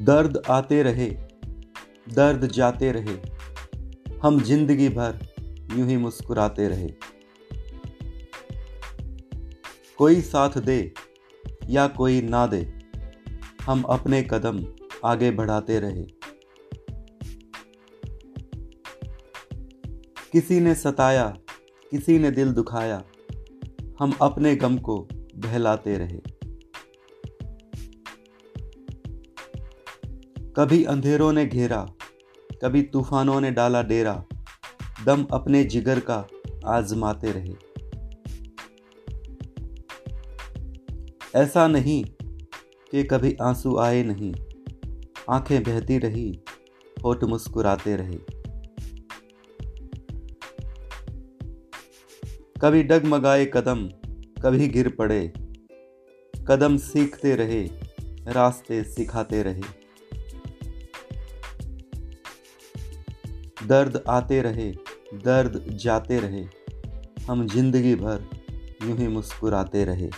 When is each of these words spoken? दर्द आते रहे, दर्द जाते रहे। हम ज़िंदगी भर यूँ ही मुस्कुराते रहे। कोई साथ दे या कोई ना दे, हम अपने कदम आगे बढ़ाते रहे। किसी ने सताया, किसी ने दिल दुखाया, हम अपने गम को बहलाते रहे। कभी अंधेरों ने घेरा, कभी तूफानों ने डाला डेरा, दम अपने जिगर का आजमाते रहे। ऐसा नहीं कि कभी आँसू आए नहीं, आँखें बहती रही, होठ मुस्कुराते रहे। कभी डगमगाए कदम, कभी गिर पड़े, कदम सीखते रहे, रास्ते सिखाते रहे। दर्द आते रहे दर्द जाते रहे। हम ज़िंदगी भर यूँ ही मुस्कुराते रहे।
दर्द 0.00 0.42
आते 0.50 0.82
रहे, 0.82 1.08
दर्द 2.14 2.46
जाते 2.46 2.92
रहे। 2.92 3.16
हम 4.22 4.40
ज़िंदगी 4.40 4.88
भर 4.88 5.18
यूँ 5.72 5.88
ही 5.88 5.96
मुस्कुराते 5.96 6.68
रहे। 6.68 6.88
कोई 9.98 10.20
साथ 10.20 10.58
दे 10.58 10.92
या 11.68 11.86
कोई 11.88 12.20
ना 12.22 12.46
दे, 12.46 12.62
हम 13.66 13.82
अपने 13.82 14.22
कदम 14.22 14.64
आगे 15.04 15.30
बढ़ाते 15.30 15.78
रहे। 15.80 16.04
किसी 20.32 20.60
ने 20.60 20.74
सताया, 20.74 21.28
किसी 21.92 22.18
ने 22.18 22.30
दिल 22.30 22.52
दुखाया, 22.52 23.02
हम 23.98 24.12
अपने 24.22 24.56
गम 24.56 24.78
को 24.78 25.08
बहलाते 25.36 25.98
रहे। 25.98 26.39
कभी 30.56 30.84
अंधेरों 30.84 31.32
ने 31.32 31.46
घेरा, 31.46 31.86
कभी 32.62 32.82
तूफानों 32.82 33.40
ने 33.40 33.50
डाला 33.50 33.82
डेरा, 33.82 34.24
दम 35.06 35.26
अपने 35.32 35.64
जिगर 35.64 36.00
का 36.00 36.26
आजमाते 36.66 37.32
रहे। 37.32 37.54
ऐसा 41.34 41.68
नहीं 41.68 42.04
कि 42.90 43.04
कभी 43.04 43.36
आँसू 43.42 43.76
आए 43.78 44.02
नहीं, 44.02 44.32
आँखें 45.30 45.62
बहती 45.62 45.98
रही, 45.98 46.40
होठ 47.04 47.24
मुस्कुराते 47.24 47.96
रहे। 47.96 48.18
कभी 52.60 52.82
डगमगाए 52.82 53.44
कदम, 53.44 53.88
कभी 54.42 54.68
गिर 54.68 54.88
पड़े, 54.88 55.32
कदम 56.48 56.76
सीखते 56.76 57.34
रहे, 57.36 57.62
रास्ते 58.32 58.82
सिखाते 58.84 59.42
रहे। 59.42 59.79
दर्द 63.66 64.02
आते 64.08 64.40
रहे 64.42 64.70
दर्द 65.24 65.64
जाते 65.82 66.20
रहे। 66.20 66.44
हम 67.26 67.46
ज़िंदगी 67.46 67.94
भर 67.94 68.24
यूँ 68.82 68.96
ही 68.98 69.08
मुस्कुराते 69.08 69.84
रहे। 69.84 70.10